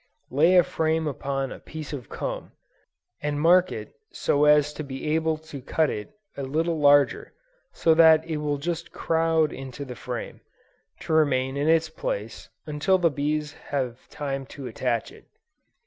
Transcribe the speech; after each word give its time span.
Lay 0.31 0.55
a 0.57 0.63
frame 0.63 1.05
upon 1.07 1.51
a 1.51 1.59
piece 1.59 1.93
of 1.93 2.09
comb, 2.09 2.53
and 3.21 3.39
mark 3.39 3.71
it 3.71 3.93
so 4.11 4.45
as 4.45 4.73
to 4.73 4.83
be 4.83 5.07
able 5.13 5.37
to 5.37 5.61
cut 5.61 5.91
it 5.91 6.11
a 6.35 6.41
trifle 6.43 6.79
larger, 6.79 7.33
so 7.71 7.93
that 7.93 8.27
it 8.27 8.37
will 8.37 8.57
just 8.57 8.91
crowd 8.91 9.53
into 9.53 9.85
the 9.85 9.93
frame, 9.95 10.41
to 11.01 11.13
remain 11.13 11.55
in 11.55 11.67
its 11.69 11.87
place 11.91 12.49
until 12.65 12.97
the 12.97 13.11
bees 13.11 13.53
have 13.53 14.09
time 14.09 14.47
to 14.47 14.65
attach 14.65 15.11
it. 15.11 15.25